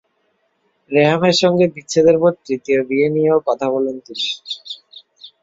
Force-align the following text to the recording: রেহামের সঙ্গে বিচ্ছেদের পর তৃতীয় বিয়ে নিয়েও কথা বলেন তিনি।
রেহামের 0.91 1.35
সঙ্গে 1.41 1.65
বিচ্ছেদের 1.75 2.17
পর 2.19 2.31
তৃতীয় 2.45 2.79
বিয়ে 2.89 3.07
নিয়েও 3.09 3.39
কথা 3.47 3.67
বলেন 3.73 3.95
তিনি। 4.05 4.27